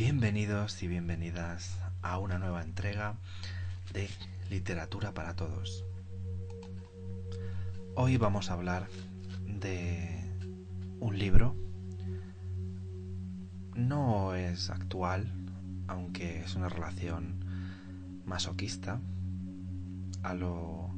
Bienvenidos 0.00 0.82
y 0.82 0.88
bienvenidas 0.88 1.78
a 2.00 2.16
una 2.16 2.38
nueva 2.38 2.62
entrega 2.62 3.16
de 3.92 4.08
Literatura 4.48 5.12
para 5.12 5.36
Todos. 5.36 5.84
Hoy 7.96 8.16
vamos 8.16 8.50
a 8.50 8.54
hablar 8.54 8.88
de 9.44 10.24
un 11.00 11.18
libro. 11.18 11.54
No 13.74 14.34
es 14.34 14.70
actual, 14.70 15.30
aunque 15.86 16.40
es 16.44 16.54
una 16.54 16.70
relación 16.70 17.44
masoquista 18.24 19.02
a 20.22 20.32
lo 20.32 20.94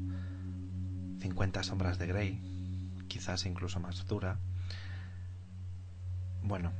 50 1.18 1.64
sombras 1.64 1.98
de 1.98 2.06
Grey, 2.06 2.40
quizás 3.08 3.46
incluso 3.46 3.80
más 3.80 4.06
dura. 4.06 4.38
Bueno, 6.44 6.70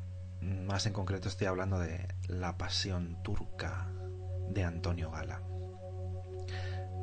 más 0.43 0.87
en 0.87 0.93
concreto 0.93 1.29
estoy 1.29 1.47
hablando 1.47 1.79
de 1.79 2.09
La 2.27 2.59
Pasión 2.59 3.17
Turca 3.23 3.89
de 4.51 4.65
Antonio 4.65 5.11
Gala. 5.11 5.41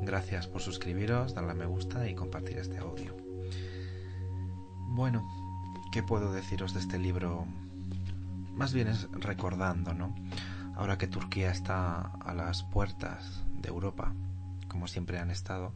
Gracias 0.02 0.46
por 0.46 0.60
suscribiros, 0.60 1.34
darle 1.34 1.52
a 1.52 1.54
me 1.54 1.66
gusta 1.66 2.08
y 2.08 2.14
compartir 2.14 2.58
este 2.58 2.78
audio. 2.78 3.16
Bueno, 4.88 5.26
¿qué 5.92 6.02
puedo 6.02 6.32
deciros 6.32 6.74
de 6.74 6.80
este 6.80 6.98
libro? 6.98 7.46
Más 8.54 8.72
bien 8.72 8.88
es 8.88 9.10
recordando, 9.12 9.94
¿no? 9.94 10.14
Ahora 10.74 10.98
que 10.98 11.06
Turquía 11.06 11.50
está 11.50 12.12
a 12.20 12.34
las 12.34 12.62
puertas 12.62 13.42
de 13.54 13.68
Europa, 13.68 14.14
como 14.68 14.86
siempre 14.86 15.18
han 15.18 15.30
estado, 15.30 15.72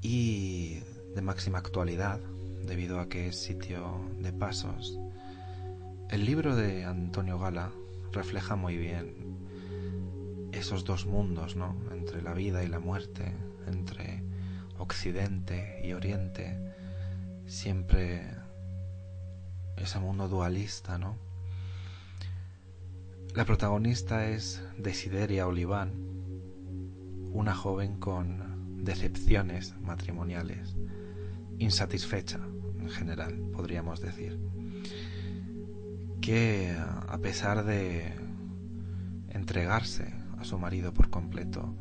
y 0.00 0.80
de 1.14 1.22
máxima 1.22 1.58
actualidad, 1.58 2.20
debido 2.66 3.00
a 3.00 3.08
que 3.08 3.28
es 3.28 3.42
sitio 3.42 4.00
de 4.20 4.32
pasos 4.32 4.98
el 6.14 6.26
libro 6.26 6.54
de 6.54 6.84
Antonio 6.84 7.40
Gala 7.40 7.72
refleja 8.12 8.54
muy 8.54 8.76
bien 8.76 9.36
esos 10.52 10.84
dos 10.84 11.06
mundos, 11.06 11.56
¿no? 11.56 11.76
Entre 11.90 12.22
la 12.22 12.34
vida 12.34 12.62
y 12.62 12.68
la 12.68 12.78
muerte, 12.78 13.32
entre 13.66 14.22
Occidente 14.78 15.80
y 15.82 15.92
Oriente, 15.92 16.56
siempre 17.46 18.30
ese 19.76 19.98
mundo 19.98 20.28
dualista, 20.28 20.98
¿no? 20.98 21.16
La 23.34 23.44
protagonista 23.44 24.28
es 24.28 24.62
Desideria 24.78 25.48
Oliván, 25.48 25.94
una 27.32 27.56
joven 27.56 27.98
con 27.98 28.84
decepciones 28.84 29.74
matrimoniales, 29.80 30.76
insatisfecha 31.58 32.38
en 32.78 32.88
general, 32.88 33.34
podríamos 33.52 34.00
decir 34.00 34.38
que 36.24 36.74
a 37.08 37.18
pesar 37.18 37.66
de 37.66 38.16
entregarse 39.28 40.10
a 40.38 40.44
su 40.44 40.58
marido 40.58 40.94
por 40.94 41.10
completo, 41.10 41.76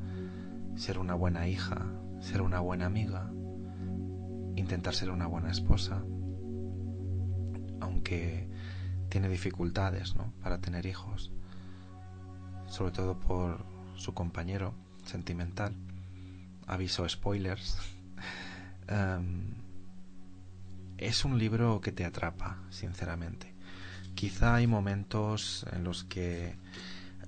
ser 0.75 0.99
una 0.99 1.13
buena 1.13 1.47
hija, 1.47 1.85
ser 2.19 2.41
una 2.41 2.59
buena 2.59 2.85
amiga, 2.85 3.31
intentar 4.57 4.95
ser 4.95 5.11
una 5.11 5.27
buena 5.27 5.49
esposa, 5.49 6.03
aunque 7.79 8.49
tiene 9.07 9.29
dificultades 9.29 10.13
¿no? 10.17 10.33
para 10.41 10.59
tener 10.59 10.87
hijos, 10.87 11.31
sobre 12.67 12.91
todo 12.91 13.17
por 13.17 13.65
su 13.95 14.13
compañero 14.13 14.73
sentimental. 15.05 15.73
Aviso 16.67 17.07
spoilers. 17.07 17.77
Em, 18.89 19.53
es 20.97 21.23
un 21.23 21.39
libro 21.39 21.79
que 21.79 21.93
te 21.93 22.03
atrapa, 22.03 22.57
sinceramente. 22.69 23.52
Quizá 24.15 24.55
hay 24.55 24.67
momentos 24.67 25.65
en 25.71 25.83
los 25.83 26.03
que 26.03 26.55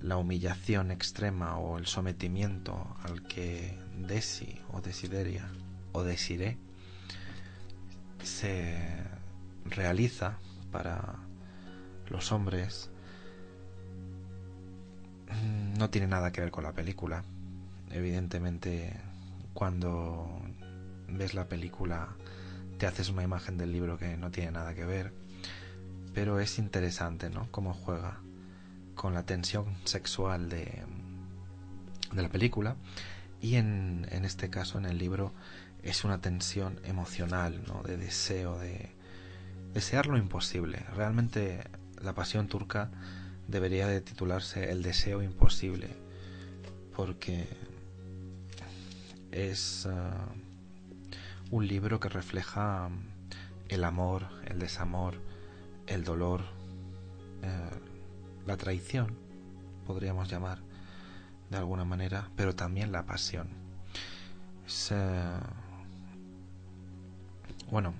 la 0.00 0.16
humillación 0.16 0.90
extrema 0.90 1.58
o 1.58 1.78
el 1.78 1.86
sometimiento 1.86 2.96
al 3.02 3.26
que 3.26 3.78
Desi 3.96 4.60
o 4.72 4.80
Desideria 4.80 5.48
o 5.92 6.02
Desiré 6.04 6.58
se 8.22 8.76
realiza 9.64 10.38
para 10.70 11.16
los 12.08 12.32
hombres 12.32 12.90
mm, 15.28 15.78
no 15.78 15.90
tiene 15.90 16.06
nada 16.06 16.32
que 16.32 16.40
ver 16.40 16.50
con 16.50 16.64
la 16.64 16.72
película. 16.72 17.24
Evidentemente, 17.90 19.00
cuando 19.54 20.40
ves 21.08 21.34
la 21.34 21.48
película 21.48 22.08
te 22.78 22.86
haces 22.86 23.08
una 23.08 23.22
imagen 23.22 23.56
del 23.56 23.72
libro 23.72 23.96
que 23.96 24.16
no 24.16 24.30
tiene 24.30 24.50
nada 24.50 24.74
que 24.74 24.84
ver 24.84 25.12
pero 26.16 26.40
es 26.40 26.58
interesante, 26.58 27.28
¿no? 27.28 27.46
Cómo 27.50 27.74
juega 27.74 28.20
con 28.94 29.12
la 29.12 29.26
tensión 29.26 29.66
sexual 29.84 30.48
de, 30.48 30.82
de 32.10 32.22
la 32.22 32.30
película 32.30 32.76
y 33.42 33.56
en, 33.56 34.08
en, 34.10 34.24
este 34.24 34.48
caso 34.48 34.78
en 34.78 34.86
el 34.86 34.96
libro 34.96 35.34
es 35.82 36.04
una 36.04 36.22
tensión 36.22 36.80
emocional, 36.84 37.62
¿no? 37.66 37.82
De 37.82 37.98
deseo, 37.98 38.58
de 38.58 38.94
desear 39.74 40.06
lo 40.06 40.16
imposible. 40.16 40.86
Realmente 40.94 41.64
la 42.00 42.14
pasión 42.14 42.48
turca 42.48 42.90
debería 43.46 43.86
de 43.86 44.00
titularse 44.00 44.70
El 44.70 44.82
deseo 44.82 45.22
imposible 45.22 45.90
porque 46.96 47.46
es 49.32 49.86
uh, 49.86 51.54
un 51.54 51.68
libro 51.68 52.00
que 52.00 52.08
refleja 52.08 52.88
el 53.68 53.84
amor, 53.84 54.28
el 54.46 54.58
desamor, 54.58 55.20
el 55.86 56.04
dolor, 56.04 56.42
eh, 57.42 57.70
la 58.46 58.56
traición, 58.56 59.16
podríamos 59.86 60.28
llamar 60.28 60.58
de 61.50 61.56
alguna 61.56 61.84
manera, 61.84 62.30
pero 62.36 62.54
también 62.54 62.92
la 62.92 63.06
pasión. 63.06 63.48
Eh, 64.90 65.40
bueno, 67.70 67.94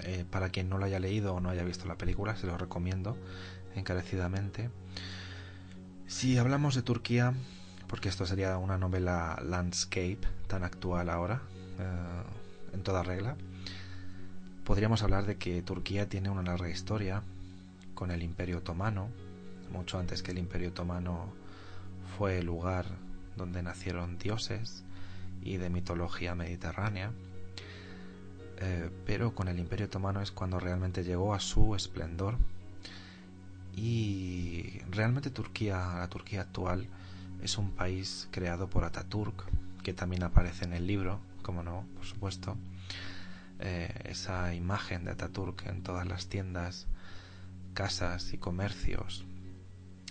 eh, 0.00 0.24
para 0.30 0.48
quien 0.48 0.68
no 0.68 0.78
lo 0.78 0.84
haya 0.84 0.98
leído 0.98 1.34
o 1.34 1.40
no 1.40 1.50
haya 1.50 1.64
visto 1.64 1.86
la 1.86 1.96
película, 1.96 2.36
se 2.36 2.46
lo 2.46 2.58
recomiendo 2.58 3.16
encarecidamente. 3.74 4.70
Si 6.06 6.38
hablamos 6.38 6.74
de 6.74 6.82
Turquía, 6.82 7.34
porque 7.88 8.08
esto 8.08 8.26
sería 8.26 8.58
una 8.58 8.78
novela 8.78 9.40
landscape 9.44 10.20
tan 10.48 10.64
actual 10.64 11.08
ahora, 11.10 11.42
en 12.72 12.82
toda 12.82 13.02
regla, 13.02 13.36
Podríamos 14.66 15.04
hablar 15.04 15.26
de 15.26 15.36
que 15.36 15.62
Turquía 15.62 16.08
tiene 16.08 16.28
una 16.28 16.42
larga 16.42 16.68
historia 16.68 17.22
con 17.94 18.10
el 18.10 18.24
Imperio 18.24 18.58
Otomano, 18.58 19.10
mucho 19.72 19.96
antes 19.96 20.24
que 20.24 20.32
el 20.32 20.38
Imperio 20.38 20.70
Otomano 20.70 21.28
fue 22.18 22.38
el 22.38 22.46
lugar 22.46 22.84
donde 23.36 23.62
nacieron 23.62 24.18
dioses 24.18 24.82
y 25.40 25.58
de 25.58 25.70
mitología 25.70 26.34
mediterránea, 26.34 27.12
eh, 28.58 28.90
pero 29.06 29.36
con 29.36 29.46
el 29.46 29.60
Imperio 29.60 29.86
Otomano 29.86 30.20
es 30.20 30.32
cuando 30.32 30.58
realmente 30.58 31.04
llegó 31.04 31.32
a 31.32 31.38
su 31.38 31.76
esplendor. 31.76 32.36
Y 33.76 34.80
realmente 34.90 35.30
Turquía, 35.30 35.76
la 35.96 36.08
Turquía 36.08 36.40
actual, 36.40 36.88
es 37.40 37.56
un 37.56 37.70
país 37.70 38.26
creado 38.32 38.68
por 38.68 38.82
Ataturk, 38.82 39.44
que 39.84 39.92
también 39.92 40.24
aparece 40.24 40.64
en 40.64 40.72
el 40.72 40.88
libro, 40.88 41.20
como 41.42 41.62
no, 41.62 41.84
por 41.94 42.04
supuesto, 42.04 42.56
eh, 43.58 43.92
esa 44.04 44.54
imagen 44.54 45.04
de 45.04 45.12
Ataturk 45.12 45.66
en 45.66 45.82
todas 45.82 46.06
las 46.06 46.28
tiendas, 46.28 46.86
casas 47.74 48.32
y 48.34 48.38
comercios 48.38 49.24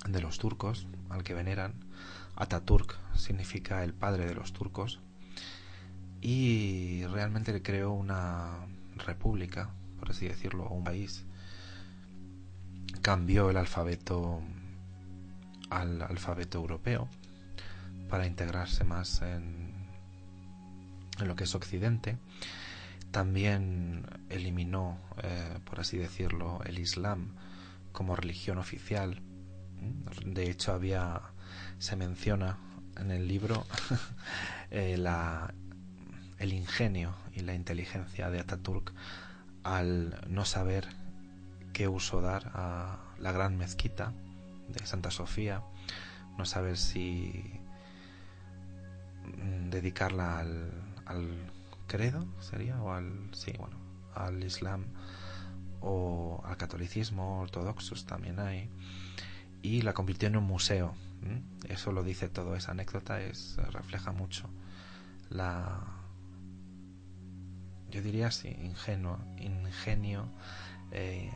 de 0.08 0.22
los 0.22 0.40
turcos 0.40 0.88
al 1.10 1.24
que 1.24 1.34
veneran. 1.34 1.74
Ataturk 2.36 2.98
significa 3.16 3.84
el 3.84 3.94
padre 3.94 4.26
de 4.26 4.36
los 4.36 4.52
turcos 4.52 5.00
y 6.22 7.06
realmente 7.06 7.62
creó 7.62 7.92
una 7.92 8.68
república, 8.96 9.70
por 10.00 10.12
así 10.12 10.28
decirlo, 10.28 10.68
un 10.70 10.84
país. 10.84 11.24
Cambió 13.02 13.50
el 13.52 13.58
alfabeto 13.58 14.42
al 15.70 16.02
alfabeto 16.02 16.60
europeo 16.60 17.08
para 18.10 18.28
integrarse 18.28 18.84
más 18.84 19.22
en 19.22 19.74
lo 21.20 21.36
que 21.36 21.46
es 21.46 21.56
Occidente 21.56 22.18
también 23.16 24.06
eliminó, 24.28 25.00
eh, 25.24 25.60
por 25.64 25.80
así 25.80 25.98
decirlo, 25.98 26.60
el 26.66 26.80
Islam 26.80 27.34
como 27.94 28.14
religión 28.14 28.58
oficial. 28.58 29.22
De 30.26 30.50
hecho, 30.50 30.74
había, 30.74 31.22
se 31.78 31.96
menciona 31.96 32.58
en 32.98 33.12
el 33.12 33.26
libro 33.26 33.66
eh, 34.70 35.02
el 36.40 36.52
ingenio 36.52 37.16
y 37.32 37.40
la 37.40 37.54
inteligencia 37.54 38.30
de 38.30 38.42
Ataturk 38.42 38.92
al 39.64 40.20
no 40.28 40.44
saber 40.44 40.86
qué 41.72 41.88
uso 41.88 42.20
dar 42.20 42.52
a 42.54 43.00
la 43.18 43.32
gran 43.32 43.58
mezquita 43.58 44.12
de 44.68 44.86
Santa 44.86 45.10
Sofía, 45.10 45.64
no 46.38 46.44
saber 46.44 46.76
si 46.76 47.62
mm, 49.24 49.70
dedicarla 49.70 50.40
al 50.40 51.56
credo 51.88 52.26
sería 52.40 52.82
o 52.82 52.94
al 52.94 53.30
sí 53.34 53.54
bueno 53.58 53.78
al 54.14 54.44
islam 54.44 54.86
o 55.82 56.42
al 56.46 56.58
catolicismo 56.58 57.42
ortodoxos 57.42 58.06
también 58.06 58.40
hay 58.40 58.70
y 59.62 59.82
la 59.82 59.94
convirtió 59.94 60.28
en 60.28 60.38
un 60.38 60.44
museo. 60.44 60.94
Eso 61.68 61.92
lo 61.92 62.04
dice 62.04 62.30
todo, 62.30 62.56
esa 62.56 62.72
anécdota 62.72 63.20
es, 63.20 63.58
refleja 63.72 64.12
mucho 64.12 64.48
la, 65.30 65.82
yo 67.90 68.02
diría 68.02 68.28
así, 68.28 68.50
ingenuo, 68.50 69.18
ingenio, 69.38 70.28
eh, 70.92 71.32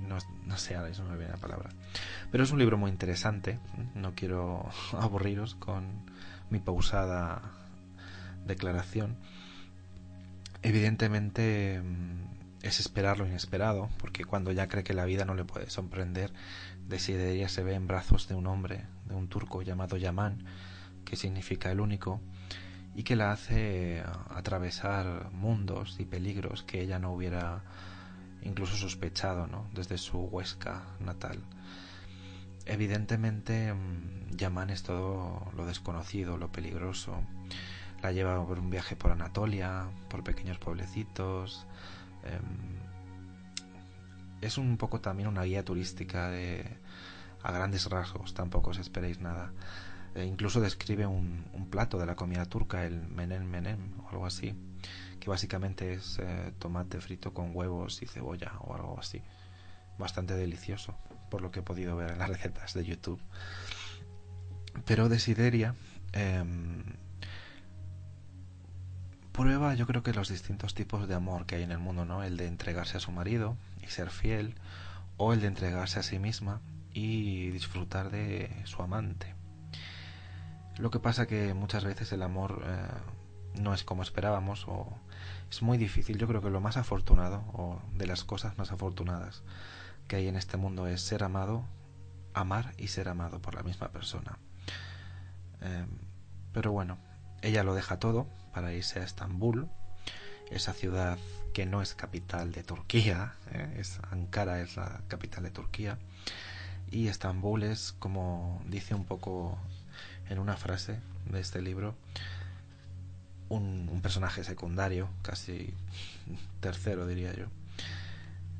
no, 0.00 0.18
no, 0.46 0.56
sé, 0.56 0.76
ahora 0.76 0.90
eso 0.90 1.02
no 1.04 1.10
me 1.10 1.16
viene 1.16 1.32
la 1.32 1.40
palabra. 1.40 1.70
Pero 2.30 2.44
es 2.44 2.52
un 2.52 2.58
libro 2.58 2.78
muy 2.78 2.90
interesante, 2.90 3.58
no 3.94 4.14
quiero 4.14 4.68
aburriros 4.92 5.54
con 5.56 6.04
mi 6.50 6.60
pausada 6.60 7.42
declaración. 8.46 9.16
Evidentemente 10.62 11.80
mm, 11.82 12.62
es 12.62 12.80
esperar 12.80 13.18
lo 13.18 13.26
inesperado, 13.26 13.90
porque 13.98 14.24
cuando 14.24 14.52
ya 14.52 14.68
cree 14.68 14.84
que 14.84 14.94
la 14.94 15.04
vida 15.04 15.24
no 15.24 15.34
le 15.34 15.44
puede 15.44 15.70
sorprender, 15.70 16.32
ella 16.90 17.48
se 17.48 17.62
ve 17.62 17.74
en 17.74 17.86
brazos 17.86 18.28
de 18.28 18.34
un 18.34 18.46
hombre, 18.46 18.84
de 19.06 19.14
un 19.14 19.28
turco 19.28 19.62
llamado 19.62 19.96
Yaman, 19.96 20.44
que 21.04 21.16
significa 21.16 21.70
el 21.72 21.80
único, 21.80 22.20
y 22.94 23.02
que 23.04 23.16
la 23.16 23.32
hace 23.32 24.04
atravesar 24.30 25.30
mundos 25.32 25.96
y 25.98 26.04
peligros 26.04 26.62
que 26.62 26.82
ella 26.82 26.98
no 26.98 27.12
hubiera 27.12 27.62
incluso 28.42 28.76
sospechado 28.76 29.46
¿no? 29.46 29.66
desde 29.72 29.96
su 29.98 30.18
Huesca 30.18 30.82
natal. 31.00 31.38
Evidentemente, 32.66 33.72
mm, 33.72 34.36
Yaman 34.36 34.70
es 34.70 34.82
todo 34.82 35.50
lo 35.56 35.66
desconocido, 35.66 36.36
lo 36.36 36.52
peligroso. 36.52 37.22
La 38.02 38.12
lleva 38.12 38.44
por 38.46 38.58
un 38.58 38.70
viaje 38.70 38.96
por 38.96 39.12
Anatolia, 39.12 39.86
por 40.08 40.24
pequeños 40.24 40.58
pueblecitos. 40.58 41.66
Em, 42.24 42.80
es 44.40 44.58
un 44.58 44.76
poco 44.76 45.00
también 45.00 45.28
una 45.28 45.44
guía 45.44 45.64
turística 45.64 46.28
de, 46.28 46.78
a 47.42 47.52
grandes 47.52 47.88
rasgos, 47.88 48.34
tampoco 48.34 48.70
os 48.70 48.78
esperéis 48.78 49.20
nada. 49.20 49.52
E 50.14 50.24
incluso 50.24 50.60
describe 50.60 51.06
un, 51.06 51.44
plato 51.70 51.98
de 51.98 52.04
la 52.04 52.16
comida 52.16 52.44
turca, 52.44 52.84
el 52.84 53.00
menem 53.08 53.44
menem 53.44 53.78
o 54.04 54.10
algo 54.10 54.26
así, 54.26 54.52
que 55.20 55.30
básicamente 55.30 55.94
es 55.94 56.18
eh, 56.18 56.52
tomate 56.58 57.00
frito 57.00 57.32
con 57.32 57.56
huevos 57.56 58.02
y 58.02 58.06
cebolla 58.06 58.52
o 58.60 58.74
algo 58.74 58.98
así. 58.98 59.22
Bastante 59.98 60.34
delicioso, 60.34 60.98
por 61.30 61.40
lo 61.40 61.50
que 61.50 61.60
he 61.60 61.62
podido 61.62 61.96
ver 61.96 62.10
en 62.10 62.18
las 62.18 62.28
recetas 62.34 62.74
de 62.74 62.84
YouTube. 62.84 63.20
Pero 64.84 65.08
Desideria 65.08 65.74
em, 66.12 66.84
prueba 69.32 69.74
yo 69.74 69.86
creo 69.86 70.02
que 70.02 70.12
los 70.12 70.28
distintos 70.28 70.74
tipos 70.74 71.08
de 71.08 71.14
amor 71.14 71.46
que 71.46 71.56
hay 71.56 71.62
en 71.62 71.72
el 71.72 71.78
mundo, 71.78 72.04
¿no? 72.04 72.22
El 72.22 72.36
de 72.36 72.46
entregarse 72.46 72.96
a 72.96 73.00
su 73.00 73.10
marido 73.12 73.56
y 73.82 73.86
ser 73.88 74.10
fiel, 74.10 74.54
o 75.16 75.32
el 75.32 75.40
de 75.40 75.46
entregarse 75.46 76.00
a 76.00 76.02
sí 76.02 76.18
misma 76.18 76.60
y 76.92 77.50
disfrutar 77.50 78.10
de 78.10 78.50
su 78.64 78.82
amante. 78.82 79.34
Lo 80.78 80.90
que 80.90 80.98
pasa 80.98 81.26
que 81.26 81.54
muchas 81.54 81.84
veces 81.84 82.12
el 82.12 82.22
amor 82.22 82.62
eh, 82.66 83.60
no 83.60 83.74
es 83.74 83.84
como 83.84 84.02
esperábamos 84.02 84.66
o 84.66 84.88
es 85.50 85.62
muy 85.62 85.78
difícil. 85.78 86.18
Yo 86.18 86.26
creo 86.26 86.42
que 86.42 86.50
lo 86.50 86.60
más 86.60 86.76
afortunado 86.76 87.44
o 87.52 87.80
de 87.94 88.06
las 88.06 88.24
cosas 88.24 88.58
más 88.58 88.72
afortunadas 88.72 89.42
que 90.08 90.16
hay 90.16 90.28
en 90.28 90.36
este 90.36 90.56
mundo 90.56 90.86
es 90.86 91.02
ser 91.02 91.22
amado, 91.22 91.64
amar 92.34 92.72
y 92.78 92.88
ser 92.88 93.08
amado 93.08 93.40
por 93.40 93.54
la 93.54 93.62
misma 93.62 93.88
persona. 93.88 94.38
Eh, 95.60 95.86
pero 96.52 96.72
bueno, 96.72 96.98
ella 97.42 97.62
lo 97.62 97.74
deja 97.74 97.98
todo 97.98 98.26
para 98.52 98.72
irse 98.72 99.00
a 99.00 99.04
Estambul, 99.04 99.68
esa 100.50 100.72
ciudad 100.72 101.18
que 101.54 101.66
no 101.66 101.82
es 101.82 101.94
capital 101.94 102.52
de 102.52 102.62
Turquía, 102.62 103.34
eh, 103.52 103.76
es 103.78 103.98
Ankara 104.10 104.60
es 104.60 104.76
la 104.76 105.00
capital 105.08 105.44
de 105.44 105.50
Turquía 105.50 105.98
y 106.90 107.08
Estambul 107.08 107.62
es, 107.62 107.94
como 107.98 108.62
dice 108.68 108.94
un 108.94 109.04
poco 109.04 109.58
en 110.28 110.38
una 110.38 110.56
frase 110.56 111.00
de 111.30 111.40
este 111.40 111.62
libro, 111.62 111.94
un, 113.48 114.00
personaje 114.02 114.44
secundario, 114.44 115.08
casi 115.22 115.74
tercero 116.60 117.06
diría 117.06 117.34
yo. 117.34 117.46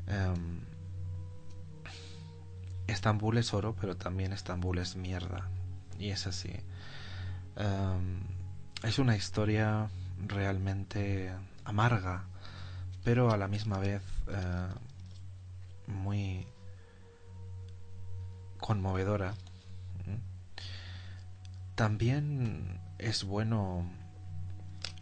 Em, 0.06 0.60
Estambul 2.86 3.38
es 3.38 3.52
oro, 3.54 3.74
pero 3.80 3.96
también 3.96 4.32
Estambul 4.32 4.78
es 4.78 4.96
mierda. 4.96 5.48
Y 5.98 6.10
es 6.10 6.26
así. 6.26 6.52
Em, 7.56 8.20
es 8.82 8.98
una 8.98 9.16
historia 9.16 9.88
realmente 10.26 11.32
amarga, 11.64 12.24
pero 13.04 13.32
a 13.32 13.36
la 13.36 13.48
misma 13.48 13.78
vez 13.78 14.02
eh, 14.28 14.68
muy 15.86 16.46
conmovedora. 18.58 19.34
También 21.74 22.80
es 22.98 23.24
bueno 23.24 23.90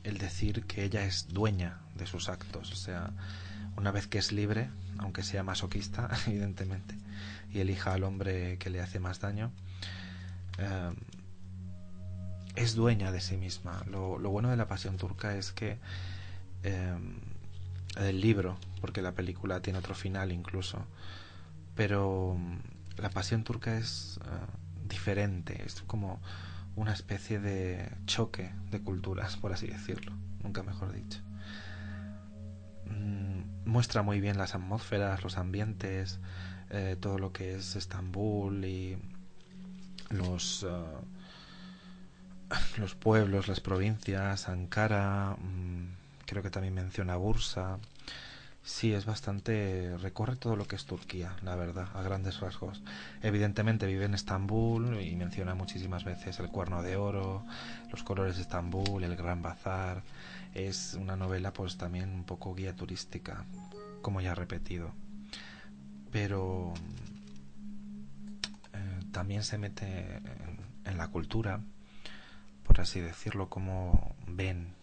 el 0.04 0.18
decir 0.18 0.64
que 0.64 0.84
ella 0.84 1.04
es 1.04 1.28
dueña 1.28 1.80
de 1.94 2.06
sus 2.06 2.28
actos, 2.28 2.72
o 2.72 2.76
sea, 2.76 3.10
una 3.76 3.90
vez 3.90 4.06
que 4.06 4.18
es 4.18 4.32
libre, 4.32 4.70
aunque 4.98 5.22
sea 5.22 5.42
masoquista, 5.42 6.08
evidentemente, 6.26 6.96
y 7.52 7.60
elija 7.60 7.92
al 7.92 8.04
hombre 8.04 8.58
que 8.58 8.70
le 8.70 8.80
hace 8.80 9.00
más 9.00 9.20
daño, 9.20 9.50
eh, 10.58 10.92
es 12.56 12.74
dueña 12.74 13.12
de 13.12 13.20
sí 13.20 13.36
misma. 13.36 13.82
Lo, 13.90 14.18
bueno 14.18 14.50
de 14.50 14.56
la 14.56 14.68
pasión 14.68 14.96
turca 14.96 15.36
es 15.36 15.52
que 15.52 15.78
eh, 16.62 16.98
el 17.96 18.20
libro, 18.20 18.58
porque 18.80 19.02
la 19.02 19.12
película 19.12 19.60
tiene 19.60 19.78
otro 19.78 19.94
final 19.94 20.32
incluso, 20.32 20.84
pero 21.74 22.36
la 22.96 23.10
pasión 23.10 23.44
turca 23.44 23.76
es 23.76 24.20
eh, 24.24 24.88
diferente, 24.88 25.62
es 25.64 25.82
como 25.82 26.20
una 26.76 26.92
especie 26.92 27.40
de 27.40 27.90
choque 28.06 28.52
de 28.70 28.80
culturas, 28.80 29.36
por 29.36 29.52
así 29.52 29.66
decirlo, 29.66 30.12
nunca 30.42 30.62
mejor 30.62 30.92
dicho. 30.92 31.20
Mm, 32.86 33.68
muestra 33.68 34.02
muy 34.02 34.20
bien 34.20 34.38
las 34.38 34.54
atmósferas, 34.54 35.22
los 35.22 35.36
ambientes, 35.38 36.20
eh, 36.70 36.96
todo 37.00 37.18
lo 37.18 37.32
que 37.32 37.54
es 37.54 37.76
Estambul 37.76 38.64
y 38.64 38.96
los, 40.10 40.64
eh, 40.68 40.84
los 42.78 42.94
pueblos, 42.94 43.48
las 43.48 43.60
provincias, 43.60 44.48
Ankara, 44.48 45.36
mm, 45.38 46.24
creo 46.26 46.42
que 46.42 46.50
también 46.50 46.74
menciona 46.74 47.16
Bursa, 47.16 47.78
Sí, 48.62 48.92
es 48.92 49.06
bastante. 49.06 49.96
recorre 49.98 50.36
todo 50.36 50.54
lo 50.56 50.66
que 50.66 50.76
es 50.76 50.84
Turquía, 50.84 51.34
la 51.42 51.56
verdad, 51.56 51.88
a 51.94 52.02
grandes 52.02 52.40
rasgos. 52.40 52.82
Evidentemente 53.22 53.86
vive 53.86 54.04
en 54.04 54.14
Estambul 54.14 55.00
y 55.02 55.16
menciona 55.16 55.54
muchísimas 55.54 56.04
veces 56.04 56.38
el 56.40 56.48
cuerno 56.48 56.82
de 56.82 56.96
oro, 56.96 57.44
los 57.90 58.02
colores 58.02 58.36
de 58.36 58.42
Estambul, 58.42 59.02
el 59.02 59.16
gran 59.16 59.42
bazar. 59.42 60.02
Es 60.54 60.94
una 60.94 61.16
novela, 61.16 61.52
pues 61.52 61.78
también 61.78 62.10
un 62.10 62.24
poco 62.24 62.54
guía 62.54 62.74
turística, 62.76 63.44
como 64.02 64.20
ya 64.20 64.32
he 64.32 64.34
repetido. 64.34 64.92
Pero. 66.12 66.74
Eh, 68.72 69.00
también 69.12 69.42
se 69.42 69.58
mete 69.58 70.16
en, 70.16 70.58
en 70.84 70.98
la 70.98 71.08
cultura, 71.08 71.60
por 72.70 72.80
así 72.80 73.00
decirlo, 73.00 73.48
como 73.48 74.14
ven 74.28 74.76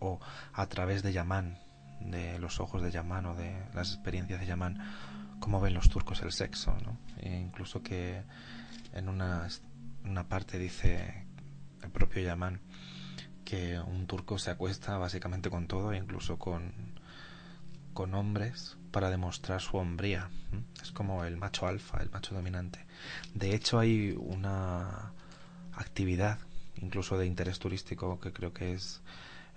o 0.00 0.18
a 0.52 0.66
través 0.66 1.04
de 1.04 1.12
Yaman 1.12 1.60
de 2.00 2.40
los 2.40 2.58
ojos 2.58 2.82
de 2.82 2.90
Yaman 2.90 3.26
o 3.26 3.36
de 3.36 3.54
las 3.72 3.92
experiencias 3.92 4.40
de 4.40 4.46
Yaman, 4.46 4.80
cómo 5.38 5.60
ven 5.60 5.74
los 5.74 5.88
turcos 5.88 6.22
el 6.22 6.32
sexo, 6.32 6.76
¿no? 6.84 6.98
E 7.18 7.38
incluso 7.38 7.84
que 7.84 8.24
en 8.94 9.08
una, 9.08 9.46
una 10.04 10.28
parte 10.28 10.58
dice 10.58 11.24
el 11.84 11.90
propio 11.90 12.20
Yaman 12.20 12.60
que 13.44 13.78
un 13.78 14.08
turco 14.08 14.36
se 14.36 14.50
acuesta 14.50 14.98
básicamente 14.98 15.50
con 15.50 15.68
todo, 15.68 15.94
incluso 15.94 16.36
con, 16.36 16.98
con 17.92 18.12
hombres, 18.14 18.76
para 18.90 19.08
demostrar 19.08 19.60
su 19.60 19.76
hombría. 19.76 20.30
Es 20.82 20.90
como 20.90 21.24
el 21.24 21.36
macho 21.36 21.68
alfa, 21.68 22.02
el 22.02 22.10
macho 22.10 22.34
dominante. 22.34 22.84
De 23.34 23.54
hecho, 23.54 23.78
hay 23.78 24.16
una 24.18 25.12
actividad, 25.74 26.40
incluso 26.76 27.18
de 27.18 27.26
interés 27.26 27.58
turístico, 27.58 28.20
que 28.20 28.32
creo 28.32 28.52
que 28.52 28.74
es 28.74 29.02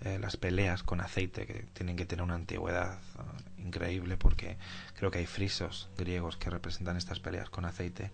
eh, 0.01 0.19
las 0.19 0.37
peleas 0.37 0.83
con 0.83 1.01
aceite 1.01 1.47
que 1.47 1.65
tienen 1.73 1.95
que 1.95 2.05
tener 2.05 2.23
una 2.23 2.35
antigüedad 2.35 2.99
uh, 3.15 3.61
increíble 3.61 4.15
porque 4.15 4.57
creo 4.95 5.09
que 5.09 5.17
hay 5.17 5.25
frisos 5.25 5.89
griegos 5.97 6.37
que 6.37 6.51
representan 6.51 6.97
estas 6.97 7.19
peleas 7.19 7.49
con 7.49 7.65
aceite 7.65 8.11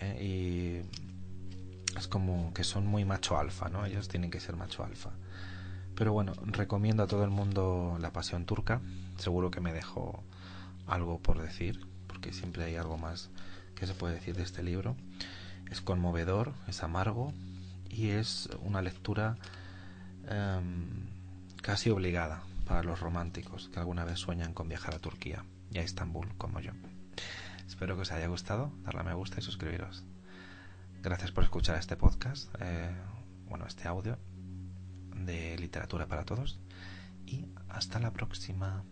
eh, 0.00 0.82
y 1.94 1.98
es 1.98 2.08
como 2.08 2.54
que 2.54 2.64
son 2.64 2.86
muy 2.86 3.04
macho 3.04 3.36
alfa, 3.36 3.68
¿no? 3.68 3.84
Ellos 3.84 4.08
tienen 4.08 4.30
que 4.30 4.40
ser 4.40 4.56
macho 4.56 4.84
alfa. 4.84 5.10
Pero 5.94 6.14
bueno, 6.14 6.32
recomiendo 6.46 7.02
a 7.02 7.06
todo 7.06 7.24
el 7.24 7.30
mundo 7.30 7.98
La 8.00 8.10
Pasión 8.10 8.46
Turca. 8.46 8.80
Seguro 9.18 9.50
que 9.50 9.60
me 9.60 9.74
dejo 9.74 10.22
algo 10.86 11.18
por 11.20 11.42
decir, 11.42 11.86
porque 12.06 12.32
siempre 12.32 12.64
hay 12.64 12.76
algo 12.76 12.96
más 12.96 13.28
que 13.74 13.86
se 13.86 13.92
puede 13.92 14.14
decir 14.14 14.34
de 14.34 14.44
este 14.44 14.62
libro. 14.62 14.96
Es 15.70 15.82
conmovedor, 15.82 16.54
es 16.68 16.82
amargo 16.82 17.34
y 17.92 18.08
es 18.08 18.48
una 18.62 18.82
lectura 18.82 19.36
Em, 20.28 21.08
casi 21.62 21.90
obligada 21.90 22.42
para 22.66 22.82
los 22.82 23.00
románticos 23.00 23.68
que 23.72 23.80
alguna 23.80 24.04
vez 24.04 24.18
sueñan 24.18 24.54
con 24.54 24.68
viajar 24.68 24.94
a 24.94 24.98
Turquía 24.98 25.44
y 25.70 25.78
a 25.78 25.82
Estambul 25.82 26.28
como 26.38 26.60
yo. 26.60 26.72
espero 27.66 27.96
que 27.96 28.02
os 28.02 28.12
haya 28.12 28.26
gustado, 28.26 28.72
darle 28.84 29.00
a 29.00 29.04
me 29.04 29.14
gusta 29.14 29.40
y 29.40 29.42
suscribiros. 29.42 30.04
Gracias 31.02 31.32
por 31.32 31.44
escuchar 31.44 31.78
este 31.78 31.96
podcast, 31.96 32.54
eh, 32.60 32.94
bueno, 33.48 33.66
este 33.66 33.88
audio 33.88 34.18
de 35.16 35.58
literatura 35.58 36.06
para 36.06 36.24
todos 36.24 36.60
y 37.26 37.46
hasta 37.68 37.98
la 37.98 38.12
próxima. 38.12 38.84